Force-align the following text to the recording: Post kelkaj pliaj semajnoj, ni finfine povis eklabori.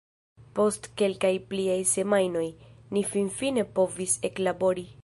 Post 0.59 0.87
kelkaj 1.01 1.31
pliaj 1.51 1.77
semajnoj, 1.91 2.45
ni 2.97 3.07
finfine 3.13 3.71
povis 3.79 4.19
eklabori. 4.33 4.93